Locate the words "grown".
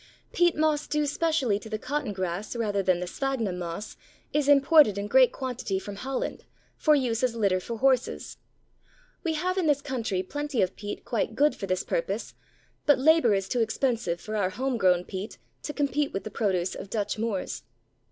14.79-15.03